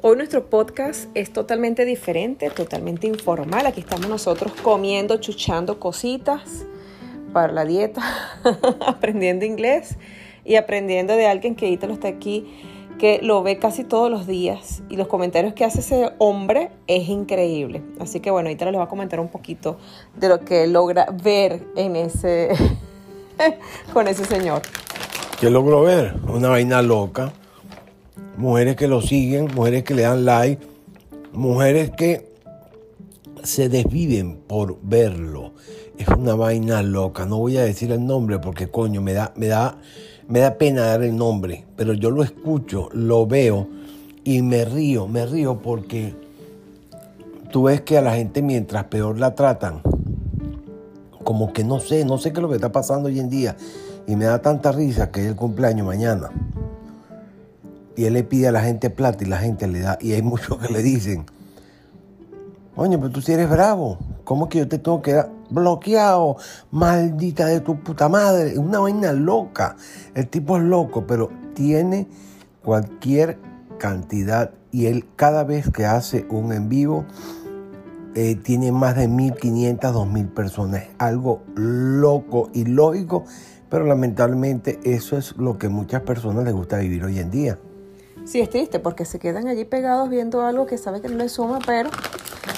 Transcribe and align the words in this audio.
Hoy 0.00 0.16
nuestro 0.16 0.48
podcast 0.48 1.06
es 1.14 1.32
totalmente 1.32 1.84
diferente, 1.84 2.48
totalmente 2.50 3.08
informal. 3.08 3.66
Aquí 3.66 3.80
estamos 3.80 4.08
nosotros 4.08 4.52
comiendo, 4.62 5.16
chuchando 5.16 5.80
cositas 5.80 6.66
para 7.32 7.52
la 7.52 7.64
dieta, 7.64 8.00
aprendiendo 8.86 9.44
inglés 9.44 9.96
y 10.44 10.54
aprendiendo 10.54 11.14
de 11.14 11.26
alguien 11.26 11.56
que 11.56 11.76
lo 11.82 11.92
está 11.92 12.06
aquí, 12.06 12.46
que 13.00 13.18
lo 13.24 13.42
ve 13.42 13.58
casi 13.58 13.82
todos 13.82 14.08
los 14.08 14.28
días 14.28 14.84
y 14.88 14.94
los 14.94 15.08
comentarios 15.08 15.52
que 15.54 15.64
hace 15.64 15.80
ese 15.80 16.12
hombre 16.18 16.70
es 16.86 17.08
increíble. 17.08 17.82
Así 17.98 18.20
que 18.20 18.30
bueno, 18.30 18.50
ahorita 18.50 18.66
les 18.66 18.74
voy 18.74 18.84
a 18.84 18.88
comentar 18.88 19.18
un 19.18 19.28
poquito 19.28 19.78
de 20.14 20.28
lo 20.28 20.38
que 20.38 20.68
logra 20.68 21.08
ver 21.24 21.66
en 21.74 21.96
ese 21.96 22.50
con 23.92 24.06
ese 24.06 24.24
señor. 24.24 24.62
¿Qué 25.40 25.50
logro 25.50 25.82
ver? 25.82 26.14
Una 26.28 26.50
vaina 26.50 26.82
loca. 26.82 27.32
Mujeres 28.38 28.76
que 28.76 28.86
lo 28.86 29.02
siguen, 29.02 29.48
mujeres 29.52 29.82
que 29.82 29.96
le 29.96 30.02
dan 30.02 30.24
like, 30.24 30.64
mujeres 31.32 31.90
que 31.90 32.30
se 33.42 33.68
desviven 33.68 34.36
por 34.36 34.78
verlo. 34.80 35.54
Es 35.98 36.06
una 36.06 36.36
vaina 36.36 36.80
loca. 36.84 37.26
No 37.26 37.38
voy 37.38 37.56
a 37.56 37.62
decir 37.62 37.90
el 37.90 38.06
nombre 38.06 38.38
porque 38.38 38.68
coño, 38.68 39.02
me 39.02 39.12
da, 39.12 39.32
me 39.34 39.48
da, 39.48 39.78
me 40.28 40.38
da 40.38 40.54
pena 40.56 40.82
dar 40.82 41.02
el 41.02 41.16
nombre. 41.16 41.64
Pero 41.74 41.94
yo 41.94 42.12
lo 42.12 42.22
escucho, 42.22 42.88
lo 42.92 43.26
veo 43.26 43.66
y 44.22 44.40
me 44.42 44.64
río, 44.64 45.08
me 45.08 45.26
río 45.26 45.58
porque 45.60 46.14
tú 47.50 47.64
ves 47.64 47.80
que 47.80 47.98
a 47.98 48.02
la 48.02 48.14
gente 48.14 48.40
mientras 48.40 48.84
peor 48.84 49.18
la 49.18 49.34
tratan, 49.34 49.82
como 51.24 51.52
que 51.52 51.64
no 51.64 51.80
sé, 51.80 52.04
no 52.04 52.18
sé 52.18 52.30
qué 52.32 52.38
es 52.38 52.42
lo 52.42 52.48
que 52.48 52.54
está 52.54 52.70
pasando 52.70 53.08
hoy 53.08 53.18
en 53.18 53.30
día. 53.30 53.56
Y 54.06 54.14
me 54.14 54.26
da 54.26 54.40
tanta 54.40 54.70
risa 54.70 55.10
que 55.10 55.22
es 55.22 55.26
el 55.26 55.34
cumpleaños 55.34 55.84
mañana. 55.84 56.30
Y 57.98 58.04
él 58.04 58.14
le 58.14 58.22
pide 58.22 58.46
a 58.46 58.52
la 58.52 58.62
gente 58.62 58.90
plata 58.90 59.24
y 59.24 59.26
la 59.26 59.38
gente 59.38 59.66
le 59.66 59.80
da. 59.80 59.98
Y 60.00 60.12
hay 60.12 60.22
muchos 60.22 60.56
que 60.58 60.72
le 60.72 60.84
dicen, 60.84 61.26
Coño, 62.76 63.00
pero 63.00 63.10
tú 63.10 63.20
si 63.20 63.32
eres 63.32 63.50
bravo. 63.50 63.98
¿Cómo 64.22 64.48
que 64.48 64.58
yo 64.58 64.68
te 64.68 64.78
tengo 64.78 65.02
que 65.02 65.14
dar 65.14 65.32
bloqueado? 65.50 66.36
Maldita 66.70 67.46
de 67.46 67.58
tu 67.58 67.82
puta 67.82 68.08
madre. 68.08 68.52
Es 68.52 68.58
una 68.58 68.78
vaina 68.78 69.10
loca. 69.10 69.74
El 70.14 70.28
tipo 70.28 70.58
es 70.58 70.62
loco, 70.62 71.08
pero 71.08 71.28
tiene 71.54 72.06
cualquier 72.62 73.36
cantidad. 73.80 74.52
Y 74.70 74.86
él 74.86 75.04
cada 75.16 75.42
vez 75.42 75.68
que 75.72 75.84
hace 75.84 76.24
un 76.30 76.52
en 76.52 76.68
vivo, 76.68 77.04
eh, 78.14 78.36
tiene 78.36 78.70
más 78.70 78.94
de 78.94 79.08
1.500, 79.08 79.80
2.000 79.80 80.28
personas. 80.34 80.84
Algo 80.98 81.42
loco 81.56 82.48
y 82.54 82.64
lógico, 82.64 83.24
pero 83.68 83.86
lamentablemente 83.86 84.78
eso 84.84 85.18
es 85.18 85.36
lo 85.36 85.58
que 85.58 85.68
muchas 85.68 86.02
personas 86.02 86.44
les 86.44 86.54
gusta 86.54 86.78
vivir 86.78 87.02
hoy 87.02 87.18
en 87.18 87.32
día. 87.32 87.58
Sí, 88.24 88.40
es 88.40 88.50
triste 88.50 88.78
porque 88.78 89.04
se 89.04 89.18
quedan 89.18 89.48
allí 89.48 89.64
pegados 89.64 90.10
viendo 90.10 90.42
algo 90.42 90.66
que 90.66 90.78
saben 90.78 91.00
que 91.00 91.08
no 91.08 91.16
les 91.16 91.32
suma, 91.32 91.58
pero 91.64 91.90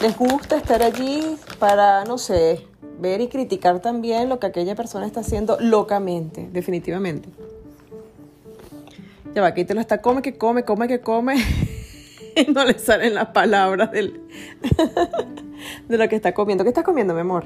les 0.03 0.17
gusta 0.17 0.57
estar 0.57 0.83
allí 0.83 1.37
para, 1.59 2.05
no 2.05 2.19
sé, 2.19 2.67
ver 3.01 3.21
y 3.21 3.29
criticar 3.29 3.81
también 3.81 4.29
lo 4.29 4.39
que 4.39 4.47
aquella 4.47 4.75
persona 4.75 5.07
está 5.07 5.21
haciendo 5.21 5.59
locamente, 5.61 6.49
definitivamente. 6.53 7.29
Ya 9.35 9.43
va, 9.43 9.49
aquí 9.49 9.65
te 9.65 9.75
lo 9.75 9.81
está, 9.81 10.01
come, 10.01 10.23
que 10.23 10.37
come, 10.37 10.65
come, 10.65 10.89
que 10.89 11.01
come. 11.01 11.37
y 12.37 12.51
no 12.53 12.65
le 12.65 12.79
salen 12.79 13.15
las 13.15 13.29
palabras 13.29 13.93
del, 13.93 14.21
de 15.89 15.99
lo 15.99 16.09
que 16.09 16.17
está 16.17 16.35
comiendo. 16.35 16.65
¿Qué 16.65 16.71
está 16.71 16.83
comiendo, 16.83 17.15
mi 17.15 17.21
amor? 17.21 17.45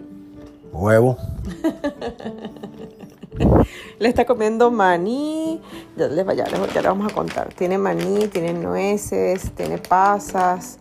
Huevo. 0.73 1.19
le 3.99 4.09
está 4.09 4.25
comiendo 4.25 4.71
maní. 4.71 5.61
Ya 5.97 6.09
les, 6.09 6.27
ya, 6.37 6.47
ya 6.47 6.83
le 6.83 6.89
vamos 6.89 7.13
a 7.13 7.15
contar. 7.15 7.53
Tiene 7.55 7.79
maní, 7.79 8.29
tiene 8.29 8.53
nueces, 8.53 9.51
tiene 9.53 9.79
pasas, 9.79 10.79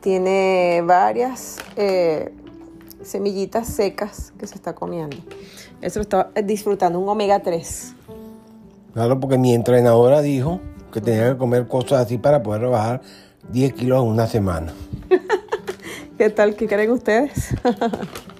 tiene 0.00 0.82
varias 0.84 1.58
eh, 1.76 2.32
semillitas 3.02 3.68
secas 3.68 4.32
que 4.38 4.46
se 4.46 4.54
está 4.54 4.74
comiendo. 4.74 5.16
Eso 5.80 5.98
lo 5.98 6.02
está 6.02 6.30
disfrutando, 6.42 6.98
un 6.98 7.08
omega 7.08 7.40
3. 7.40 7.94
Claro, 8.94 9.20
porque 9.20 9.38
mi 9.38 9.52
entrenadora 9.54 10.22
dijo 10.22 10.60
que 10.92 11.00
tenía 11.00 11.32
que 11.32 11.36
comer 11.36 11.66
cosas 11.66 12.06
así 12.06 12.18
para 12.18 12.42
poder 12.42 12.62
rebajar 12.62 13.02
10 13.50 13.74
kilos 13.74 14.02
en 14.02 14.08
una 14.08 14.26
semana. 14.26 14.72
¿Qué 16.18 16.30
tal? 16.30 16.54
¿Qué 16.54 16.68
creen 16.68 16.92
ustedes? 16.92 17.54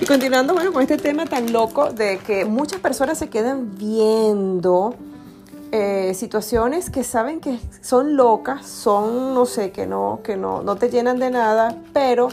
y 0.00 0.04
continuando, 0.04 0.52
bueno, 0.54 0.72
con 0.72 0.82
este 0.82 0.98
tema 0.98 1.26
tan 1.26 1.52
loco 1.52 1.90
de 1.90 2.18
que 2.18 2.44
muchas 2.44 2.80
personas 2.80 3.18
se 3.18 3.28
quedan 3.28 3.76
viendo 3.76 4.94
eh, 5.72 6.12
situaciones 6.14 6.90
que 6.90 7.02
saben 7.02 7.40
que 7.40 7.58
son 7.80 8.16
locas, 8.16 8.66
son, 8.66 9.34
no 9.34 9.46
sé, 9.46 9.72
que 9.72 9.86
no, 9.86 10.20
que 10.22 10.36
no, 10.36 10.62
no 10.62 10.76
te 10.76 10.90
llenan 10.90 11.18
de 11.18 11.30
nada, 11.30 11.76
pero 11.92 12.28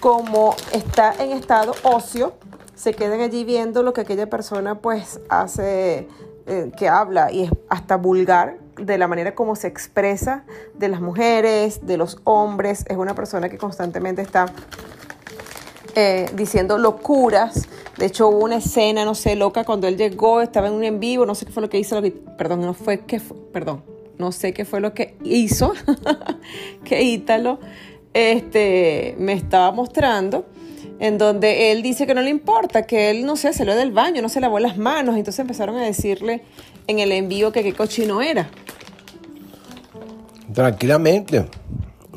como 0.00 0.54
está 0.72 1.14
en 1.18 1.32
estado 1.32 1.74
ocio, 1.82 2.34
se 2.74 2.94
quedan 2.94 3.20
allí 3.20 3.44
viendo 3.44 3.82
lo 3.82 3.92
que 3.92 4.02
aquella 4.02 4.28
persona 4.28 4.78
pues 4.78 5.20
hace, 5.28 6.08
eh, 6.46 6.70
que 6.76 6.88
habla 6.88 7.30
y 7.32 7.44
es 7.44 7.50
hasta 7.68 7.96
vulgar 7.96 8.58
de 8.76 8.98
la 8.98 9.08
manera 9.08 9.34
como 9.34 9.56
se 9.56 9.68
expresa 9.68 10.44
de 10.74 10.88
las 10.88 11.00
mujeres, 11.00 11.86
de 11.86 11.96
los 11.96 12.20
hombres. 12.24 12.84
Es 12.88 12.96
una 12.96 13.14
persona 13.14 13.48
que 13.48 13.58
constantemente 13.58 14.22
está 14.22 14.46
eh, 15.98 16.26
diciendo 16.34 16.76
locuras. 16.76 17.68
De 17.96 18.04
hecho, 18.04 18.28
hubo 18.28 18.44
una 18.44 18.56
escena, 18.56 19.06
no 19.06 19.14
sé, 19.14 19.34
loca, 19.34 19.64
cuando 19.64 19.88
él 19.88 19.96
llegó, 19.96 20.42
estaba 20.42 20.68
en 20.68 20.74
un 20.74 20.84
en 20.84 21.00
vivo, 21.00 21.24
no 21.24 21.34
sé 21.34 21.46
qué 21.46 21.52
fue 21.52 21.62
lo 21.62 21.70
que 21.70 21.78
hizo, 21.78 21.98
perdón, 22.36 22.60
no 22.60 22.74
fue 22.74 23.06
que, 23.06 23.18
perdón, 23.50 23.82
no 24.18 24.30
sé 24.30 24.52
qué 24.52 24.66
fue 24.66 24.80
lo 24.80 24.92
que 24.92 25.16
hizo, 25.24 25.72
que 26.84 27.02
Ítalo 27.02 27.58
este, 28.12 29.14
me 29.18 29.32
estaba 29.32 29.72
mostrando, 29.72 30.44
en 30.98 31.16
donde 31.16 31.72
él 31.72 31.82
dice 31.82 32.06
que 32.06 32.12
no 32.12 32.20
le 32.20 32.28
importa, 32.28 32.82
que 32.82 33.08
él, 33.08 33.24
no 33.24 33.36
sé, 33.36 33.54
se 33.54 33.64
lo 33.64 33.74
del 33.74 33.92
baño, 33.92 34.20
no 34.20 34.28
se 34.28 34.40
lavó 34.40 34.58
las 34.58 34.76
manos, 34.76 35.16
entonces 35.16 35.38
empezaron 35.38 35.78
a 35.78 35.82
decirle 35.82 36.42
en 36.86 36.98
el 36.98 37.10
envío 37.10 37.52
que 37.52 37.62
qué 37.62 37.72
cochino 37.72 38.20
era. 38.20 38.50
Tranquilamente, 40.52 41.46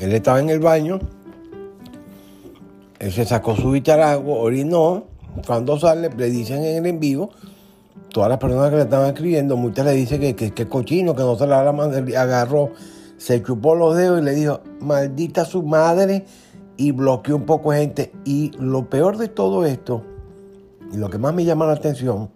él 0.00 0.12
estaba 0.12 0.38
en 0.40 0.50
el 0.50 0.60
baño 0.60 1.00
él 3.00 3.10
se 3.12 3.24
sacó 3.24 3.56
su 3.56 3.70
bicharago, 3.70 4.38
orinó. 4.38 5.04
Cuando 5.46 5.78
sale, 5.78 6.10
le 6.10 6.30
dicen 6.30 6.62
en 6.62 6.76
el 6.76 6.86
en 6.86 7.00
vivo, 7.00 7.30
todas 8.10 8.28
las 8.28 8.38
personas 8.38 8.70
que 8.70 8.76
le 8.76 8.82
estaban 8.82 9.08
escribiendo, 9.08 9.56
muchas 9.56 9.86
le 9.86 9.92
dicen 9.92 10.20
que, 10.20 10.34
que, 10.34 10.68
cochino, 10.68 11.14
que 11.14 11.22
no 11.22 11.36
se 11.36 11.46
la 11.46 11.60
agarró, 11.60 12.70
se 13.16 13.42
chupó 13.42 13.74
los 13.74 13.96
dedos 13.96 14.20
y 14.20 14.24
le 14.24 14.32
dijo, 14.32 14.60
maldita 14.80 15.44
su 15.44 15.62
madre, 15.62 16.26
y 16.76 16.92
bloqueó 16.92 17.36
un 17.36 17.46
poco 17.46 17.72
gente. 17.72 18.12
Y 18.24 18.50
lo 18.58 18.90
peor 18.90 19.16
de 19.16 19.28
todo 19.28 19.64
esto, 19.64 20.02
y 20.92 20.96
lo 20.96 21.08
que 21.08 21.18
más 21.18 21.32
me 21.32 21.44
llama 21.44 21.66
la 21.66 21.74
atención, 21.74 22.30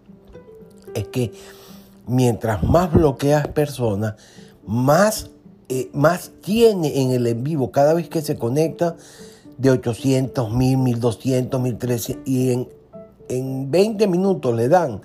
es 0.95 1.07
que 1.09 1.31
mientras 2.07 2.63
más 2.63 2.91
bloqueas 2.91 3.47
personas, 3.49 4.15
más, 4.65 5.29
eh, 5.69 5.89
más 5.93 6.31
tiene 6.41 7.01
en 7.01 7.11
el 7.11 7.27
en 7.27 7.43
vivo 7.43 7.71
cada 7.71 7.93
vez 7.93 8.09
que 8.09 8.21
se 8.21 8.37
conecta 8.37 8.95
de 9.57 9.71
800, 9.71 10.51
1000, 10.51 10.77
1200, 10.77 11.61
1300 11.61 12.27
y 12.27 12.51
en, 12.51 12.69
en 13.29 13.71
20 13.71 14.07
minutos 14.07 14.55
le 14.55 14.67
dan 14.67 15.01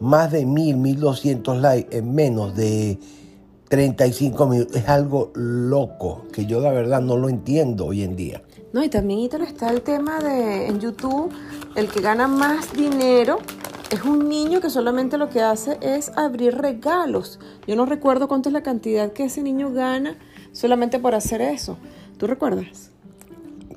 más 0.00 0.32
de 0.32 0.44
1000, 0.44 0.76
1200 0.76 1.58
likes 1.58 1.96
en 1.96 2.14
menos 2.14 2.54
de 2.54 2.98
35 3.68 4.46
minutos. 4.46 4.76
Es 4.76 4.88
algo 4.88 5.30
loco 5.34 6.24
que 6.32 6.46
yo 6.46 6.60
la 6.60 6.70
verdad 6.70 7.00
no 7.00 7.16
lo 7.16 7.28
entiendo 7.28 7.86
hoy 7.86 8.02
en 8.02 8.16
día. 8.16 8.42
No, 8.72 8.82
y 8.82 8.88
también 8.88 9.20
está 9.20 9.70
el 9.70 9.82
tema 9.82 10.18
de 10.18 10.66
en 10.66 10.80
YouTube, 10.80 11.32
el 11.76 11.88
que 11.88 12.00
gana 12.00 12.26
más 12.26 12.72
dinero 12.72 13.38
es 13.90 14.02
un 14.02 14.28
niño 14.28 14.60
que 14.60 14.70
solamente 14.70 15.18
lo 15.18 15.28
que 15.28 15.42
hace 15.42 15.78
es 15.80 16.10
abrir 16.16 16.56
regalos. 16.56 17.38
Yo 17.66 17.76
no 17.76 17.86
recuerdo 17.86 18.26
cuánto 18.26 18.48
es 18.48 18.52
la 18.52 18.62
cantidad 18.62 19.12
que 19.12 19.24
ese 19.24 19.42
niño 19.42 19.72
gana 19.72 20.16
solamente 20.52 20.98
por 20.98 21.14
hacer 21.14 21.40
eso. 21.40 21.78
¿Tú 22.18 22.26
recuerdas? 22.26 22.90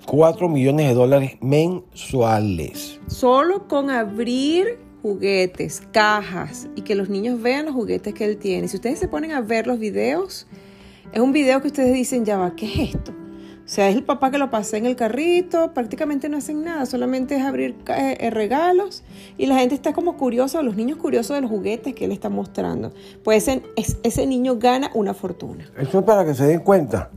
4 0.07 0.48
millones 0.48 0.88
de 0.88 0.94
dólares 0.94 1.38
mensuales. 1.42 3.00
Solo 3.07 3.68
con 3.68 3.89
abrir 3.89 4.80
juguetes, 5.01 5.83
cajas 5.92 6.69
y 6.75 6.81
que 6.81 6.95
los 6.95 7.09
niños 7.09 7.42
vean 7.42 7.65
los 7.65 7.75
juguetes 7.75 8.13
que 8.13 8.24
él 8.24 8.38
tiene. 8.38 8.69
Si 8.69 8.77
ustedes 8.77 9.00
se 9.00 9.09
ponen 9.09 9.33
a 9.33 9.42
ver 9.42 9.68
los 9.68 9.77
videos, 9.80 10.48
es 11.12 11.19
un 11.19 11.33
video 11.33 11.62
que 11.62 11.68
ustedes 11.68 11.94
dicen, 11.94 12.24
ya 12.24 12.38
va, 12.38 12.56
¿qué 12.56 12.65
es 12.65 12.95
esto? 12.95 13.12
O 13.12 13.69
sea, 13.69 13.89
es 13.89 13.98
el 13.98 14.04
papá 14.04 14.31
que 14.31 14.38
lo 14.38 14.50
pasa 14.50 14.77
en 14.77 14.86
el 14.86 14.95
carrito, 14.95 15.74
prácticamente 15.74 16.30
no 16.30 16.38
hacen 16.38 16.63
nada, 16.63 16.86
solamente 16.86 17.36
es 17.36 17.44
abrir 17.44 17.75
eh, 17.89 18.15
eh, 18.18 18.30
regalos 18.30 19.04
y 19.38 19.45
la 19.45 19.57
gente 19.59 19.75
está 19.75 19.92
como 19.92 20.15
curiosa, 20.15 20.62
los 20.62 20.77
niños 20.77 20.98
curiosos 21.00 21.36
de 21.36 21.42
los 21.42 21.51
juguetes 21.51 21.94
que 21.94 22.06
él 22.06 22.13
está 22.13 22.30
mostrando. 22.30 22.94
Pues 23.25 23.50
ese, 23.50 23.62
ese 24.04 24.25
niño 24.25 24.57
gana 24.57 24.89
una 24.94 25.13
fortuna. 25.13 25.69
Eso 25.77 26.00
es 26.00 26.06
para 26.06 26.24
que 26.24 26.33
se 26.33 26.45
den 26.45 26.62
cuenta 26.62 27.09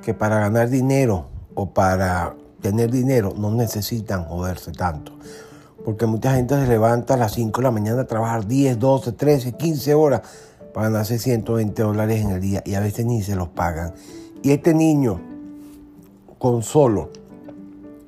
que 0.00 0.14
para 0.14 0.38
ganar 0.38 0.70
dinero 0.70 1.29
o 1.54 1.70
para 1.70 2.34
tener 2.60 2.90
dinero 2.90 3.34
no 3.36 3.50
necesitan 3.50 4.24
joderse 4.24 4.72
tanto. 4.72 5.12
Porque 5.84 6.06
mucha 6.06 6.34
gente 6.34 6.54
se 6.56 6.66
levanta 6.66 7.14
a 7.14 7.16
las 7.16 7.32
5 7.32 7.60
de 7.60 7.64
la 7.64 7.70
mañana 7.70 8.02
a 8.02 8.06
trabajar 8.06 8.46
10, 8.46 8.78
12, 8.78 9.12
13, 9.12 9.52
15 9.52 9.94
horas 9.94 10.22
para 10.74 10.88
ganarse 10.88 11.18
120 11.18 11.82
dólares 11.82 12.20
en 12.20 12.30
el 12.30 12.40
día 12.40 12.62
y 12.64 12.74
a 12.74 12.80
veces 12.80 13.06
ni 13.06 13.22
se 13.22 13.34
los 13.34 13.48
pagan. 13.48 13.94
Y 14.42 14.52
este 14.52 14.74
niño, 14.74 15.20
con 16.38 16.62
solo 16.62 17.10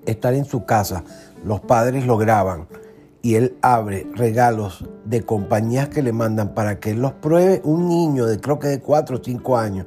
estar 0.07 0.35
en 0.35 0.45
su 0.45 0.65
casa, 0.65 1.03
los 1.45 1.61
padres 1.61 2.07
lo 2.07 2.19
graban 2.19 2.67
y 3.23 3.37
él 3.37 3.57
abre 3.63 4.07
regalos 4.15 4.85
de 5.05 5.23
compañías 5.23 5.89
que 5.89 6.03
le 6.03 6.13
mandan 6.13 6.55
para 6.55 6.79
que 6.79 6.91
él 6.91 7.01
los 7.01 7.13
pruebe, 7.13 7.61
un 7.65 7.89
niño 7.89 8.27
de 8.27 8.41
creo 8.41 8.59
que 8.59 8.69
de 8.69 8.81
4 8.81 9.17
o 9.17 9.21
5 9.23 9.59
años, 9.59 9.87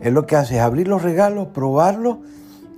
él 0.00 0.14
lo 0.14 0.26
que 0.26 0.36
hace 0.36 0.56
es 0.56 0.62
abrir 0.62 0.88
los 0.88 1.02
regalos, 1.02 1.48
probarlos 1.48 2.18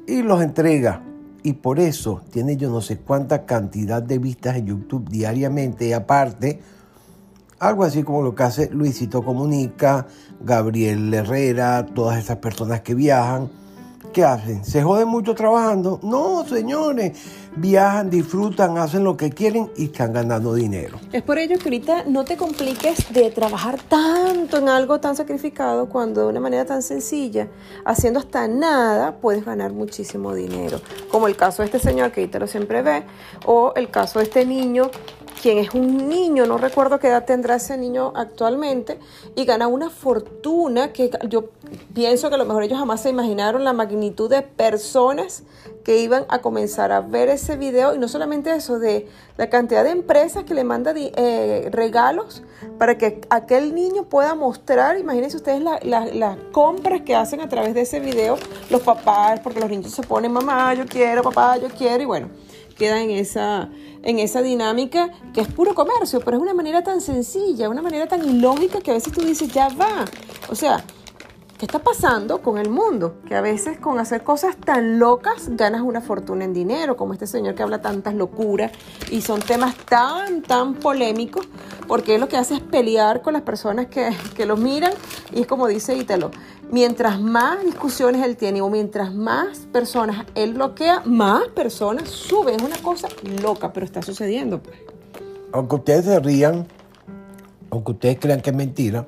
y 0.07 0.23
los 0.23 0.43
entrega. 0.43 1.03
Y 1.43 1.55
por 1.55 1.81
eso 1.81 2.23
tiene 2.31 2.57
yo 2.57 2.71
no 2.71 2.81
sé 2.81 2.99
cuánta 2.99 3.45
cantidad 3.45 4.03
de 4.03 4.19
vistas 4.19 4.57
en 4.57 4.67
YouTube 4.67 5.09
diariamente. 5.09 5.89
Y 5.89 5.93
aparte, 5.93 6.61
algo 7.59 7.85
así 7.85 8.03
como 8.03 8.23
lo 8.23 8.35
que 8.35 8.43
hace 8.45 8.71
Luisito 8.71 9.23
Comunica, 9.25 10.07
Gabriel 10.41 11.13
Herrera, 11.13 11.87
todas 11.87 12.19
esas 12.19 12.37
personas 12.39 12.83
que 12.83 12.95
viajan 12.95 13.51
¿Qué 14.13 14.25
hacen? 14.25 14.63
¿Se 14.63 14.83
joden 14.83 15.09
mucho 15.09 15.35
trabajando? 15.35 15.99
No, 16.03 16.45
señores. 16.45 17.19
Viajan, 17.57 18.11
disfrutan, 18.11 18.77
hacen 18.77 19.05
lo 19.05 19.17
que 19.17 19.31
quieren 19.31 19.71
y 19.77 19.85
están 19.85 20.13
ganando 20.13 20.55
dinero. 20.55 20.99
Es 21.13 21.23
por 21.23 21.39
ello 21.39 21.59
que 21.59 21.65
ahorita 21.65 22.05
no 22.05 22.25
te 22.25 22.37
compliques 22.37 23.13
de 23.13 23.31
trabajar 23.31 23.79
tanto 23.81 24.59
en 24.59 24.69
algo 24.69 25.01
tan 25.01 25.17
sacrificado 25.17 25.89
cuando 25.89 26.23
de 26.23 26.27
una 26.29 26.41
manera 26.41 26.65
tan 26.67 26.83
sencilla, 26.83 27.49
haciendo 27.85 28.21
hasta 28.21 28.49
nada, 28.49 29.17
puedes 29.17 29.45
ganar 29.45 29.73
muchísimo 29.73 30.35
dinero. 30.35 30.81
Como 31.11 31.27
el 31.27 31.37
caso 31.37 31.63
de 31.63 31.67
este 31.67 31.79
señor 31.79 32.13
que 32.13 32.21
ahorita 32.21 32.39
lo 32.39 32.47
siempre 32.47 32.83
ve, 32.83 33.05
o 33.47 33.73
el 33.77 33.91
caso 33.91 34.19
de 34.19 34.27
este 34.27 34.45
niño 34.45 34.91
quien 35.43 35.59
es 35.59 35.75
un 35.75 36.09
niño, 36.09 36.47
no 36.47 36.57
recuerdo 36.57 37.01
qué 37.01 37.09
edad 37.09 37.25
tendrá 37.25 37.57
ese 37.57 37.77
niño 37.77 38.13
actualmente, 38.15 39.01
y 39.35 39.45
gana 39.45 39.67
una 39.67 39.91
fortuna 39.91 40.93
que 40.93 41.11
yo 41.29 41.47
pienso 41.93 42.29
que 42.29 42.37
a 42.37 42.39
lo 42.39 42.45
mejor 42.45 42.63
ellos 42.63 42.79
jamás 42.79 43.03
se 43.03 43.11
imaginaron 43.11 43.65
la 43.65 43.73
magnitud 43.73 44.31
de 44.31 44.43
personas 44.43 45.43
que 45.83 45.99
iban 45.99 46.27
a 46.29 46.39
comenzar 46.39 46.93
a 46.93 47.01
ver 47.01 47.29
ese 47.29 47.57
video. 47.57 47.93
Y 47.93 47.99
no 47.99 48.07
solamente 48.07 48.55
eso, 48.55 48.79
de 48.79 49.09
la 49.37 49.51
cantidad 49.51 49.83
de 49.83 49.91
empresas 49.91 50.45
que 50.45 50.55
le 50.55 50.63
mandan 50.63 50.95
eh, 50.97 51.69
regalos 51.73 52.45
para 52.79 52.97
que 52.97 53.21
aquel 53.29 53.75
niño 53.75 54.05
pueda 54.05 54.37
mostrar, 54.37 54.97
imagínense 54.97 55.37
ustedes 55.37 55.61
las 55.61 56.39
compras 56.53 57.01
que 57.01 57.17
hacen 57.17 57.41
a 57.41 57.49
través 57.49 57.75
de 57.75 57.81
ese 57.81 57.99
video. 57.99 58.37
Los 58.71 58.83
papás, 58.83 59.41
porque 59.41 59.59
los 59.59 59.69
niños 59.69 59.91
se 59.91 60.03
ponen, 60.03 60.31
mamá, 60.31 60.73
yo 60.75 60.87
quiero, 60.87 61.25
papá, 61.25 61.57
yo 61.57 61.69
quiero, 61.69 62.01
y 62.01 62.07
bueno, 62.07 62.29
queda 62.75 63.01
en 63.01 63.11
esa, 63.11 63.69
en 64.03 64.19
esa 64.19 64.43
dinámica 64.43 65.11
que 65.33 65.41
es 65.41 65.49
puro 65.49 65.75
comercio, 65.75 66.21
pero 66.21 66.37
es 66.37 66.43
una 66.43 66.55
manera 66.55 66.83
tan 66.83 67.01
sencilla, 67.01 67.69
una 67.69 67.83
manera 67.83 68.07
tan 68.07 68.29
ilógica 68.29 68.81
que 68.81 68.91
a 68.91 68.95
veces 68.95 69.13
tú 69.13 69.23
dices, 69.23 69.53
ya 69.53 69.69
va. 69.69 70.05
O 70.49 70.55
sea, 70.55 70.85
¿qué 71.59 71.67
está 71.67 71.79
pasando 71.79 72.43
con 72.43 72.59
el 72.59 72.69
mundo? 72.69 73.17
Que 73.27 73.35
a 73.35 73.41
veces 73.41 73.79
con 73.79 73.99
hacer 73.99 74.25
cosas 74.25 74.57
tan 74.57 74.99
locas 74.99 75.49
ganas 75.51 75.83
una 75.83 76.01
fortuna 76.01 76.45
en 76.45 76.53
dinero, 76.53 76.97
como 76.97 77.13
este 77.13 77.27
señor 77.27 77.55
que 77.55 77.63
habla 77.63 77.81
tantas 77.81 78.15
locuras 78.15 78.73
y 79.11 79.21
son 79.21 79.41
temas 79.41 79.77
tan, 79.77 80.43
tan 80.43 80.75
polémicos, 80.75 81.47
porque 81.87 82.19
lo 82.19 82.29
que 82.29 82.37
hace 82.37 82.55
es 82.55 82.61
pelear 82.61 83.23
con 83.23 83.33
las 83.33 83.43
personas 83.43 83.87
que, 83.87 84.11
que 84.35 84.47
lo 84.47 84.57
miran 84.57 84.93
y 85.33 85.43
es 85.43 85.47
como 85.47 85.67
dice 85.67 85.97
Ítalo, 85.97 86.31
mientras 86.71 87.21
más 87.21 87.65
discusiones 87.65 88.25
él 88.25 88.37
tiene 88.37 88.61
o 88.61 88.71
mientras 88.71 89.15
más 89.15 89.61
personas 89.73 90.27
él 90.35 90.55
bloquea, 90.55 91.03
más 91.05 91.49
personas 91.49 92.09
suben. 92.09 92.57
Es 92.57 92.63
una 92.63 92.79
cosa 92.79 93.09
loca, 93.43 93.73
pero 93.73 93.87
está 93.87 94.03
sucediendo. 94.03 94.63
Pues. 94.63 94.77
Aunque 95.53 95.77
ustedes 95.77 96.05
se 96.05 96.21
rían, 96.21 96.67
aunque 97.71 97.93
ustedes 97.93 98.19
crean 98.19 98.41
que 98.41 98.51
es 98.51 98.57
mentira, 98.57 99.07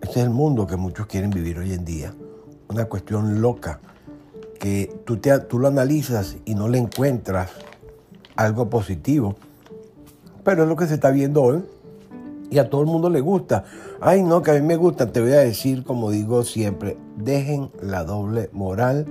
este 0.00 0.20
es 0.20 0.24
el 0.24 0.30
mundo 0.30 0.66
que 0.66 0.76
muchos 0.76 1.06
quieren 1.06 1.30
vivir 1.30 1.58
hoy 1.58 1.72
en 1.72 1.84
día. 1.84 2.14
Una 2.68 2.84
cuestión 2.84 3.40
loca 3.40 3.80
que 4.58 4.94
tú, 5.04 5.18
te, 5.18 5.38
tú 5.40 5.58
lo 5.58 5.68
analizas 5.68 6.36
y 6.44 6.54
no 6.54 6.68
le 6.68 6.78
encuentras 6.78 7.50
algo 8.36 8.68
positivo. 8.68 9.36
Pero 10.44 10.62
es 10.62 10.68
lo 10.68 10.76
que 10.76 10.86
se 10.86 10.94
está 10.94 11.10
viendo 11.10 11.42
hoy 11.42 11.62
y 12.50 12.58
a 12.58 12.68
todo 12.68 12.80
el 12.80 12.86
mundo 12.86 13.10
le 13.10 13.20
gusta. 13.20 13.64
Ay, 14.00 14.22
no, 14.22 14.42
que 14.42 14.52
a 14.52 14.54
mí 14.54 14.62
me 14.62 14.76
gusta, 14.76 15.10
te 15.12 15.20
voy 15.20 15.32
a 15.32 15.40
decir, 15.40 15.84
como 15.84 16.10
digo 16.10 16.44
siempre, 16.44 16.96
dejen 17.16 17.70
la 17.82 18.04
doble 18.04 18.50
moral 18.52 19.06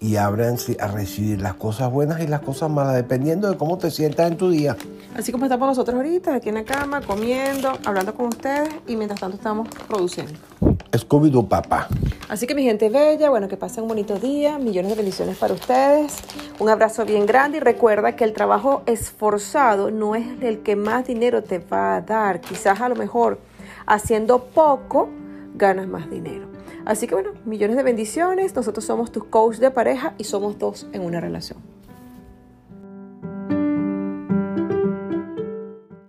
y 0.00 0.16
ábranse 0.16 0.76
a 0.80 0.88
recibir 0.88 1.40
las 1.40 1.54
cosas 1.54 1.90
buenas 1.90 2.20
y 2.20 2.26
las 2.26 2.40
cosas 2.40 2.68
malas, 2.70 2.94
dependiendo 2.94 3.48
de 3.48 3.56
cómo 3.56 3.78
te 3.78 3.90
sientas 3.90 4.30
en 4.30 4.36
tu 4.36 4.50
día. 4.50 4.76
Así 5.16 5.30
como 5.30 5.44
estamos 5.44 5.68
nosotros 5.68 5.96
ahorita, 5.96 6.34
aquí 6.34 6.48
en 6.48 6.56
la 6.56 6.64
cama, 6.64 7.00
comiendo, 7.02 7.72
hablando 7.84 8.14
con 8.14 8.26
ustedes 8.26 8.68
y 8.86 8.96
mientras 8.96 9.20
tanto 9.20 9.36
estamos 9.36 9.68
produciendo. 9.88 10.51
Scooby-Doo 10.98 11.48
papá. 11.48 11.88
Así 12.28 12.46
que 12.46 12.54
mi 12.54 12.62
gente 12.62 12.88
bella, 12.88 13.30
bueno, 13.30 13.48
que 13.48 13.56
pasen 13.56 13.84
un 13.84 13.88
bonito 13.88 14.18
día, 14.18 14.58
millones 14.58 14.90
de 14.90 14.96
bendiciones 14.96 15.36
para 15.36 15.54
ustedes, 15.54 16.16
un 16.58 16.68
abrazo 16.68 17.04
bien 17.04 17.26
grande 17.26 17.58
y 17.58 17.60
recuerda 17.60 18.16
que 18.16 18.24
el 18.24 18.32
trabajo 18.32 18.82
esforzado 18.86 19.90
no 19.90 20.14
es 20.14 20.26
el 20.40 20.60
que 20.60 20.76
más 20.76 21.06
dinero 21.06 21.42
te 21.42 21.58
va 21.58 21.96
a 21.96 22.00
dar, 22.00 22.40
quizás 22.40 22.80
a 22.80 22.88
lo 22.88 22.96
mejor 22.96 23.38
haciendo 23.86 24.44
poco 24.44 25.08
ganas 25.54 25.86
más 25.86 26.10
dinero. 26.10 26.46
Así 26.84 27.06
que 27.06 27.14
bueno, 27.14 27.30
millones 27.44 27.76
de 27.76 27.82
bendiciones, 27.82 28.54
nosotros 28.54 28.84
somos 28.84 29.12
tus 29.12 29.24
coach 29.24 29.56
de 29.56 29.70
pareja 29.70 30.14
y 30.18 30.24
somos 30.24 30.58
dos 30.58 30.86
en 30.92 31.02
una 31.02 31.20
relación. 31.20 31.71